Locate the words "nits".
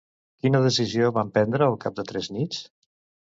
2.39-2.65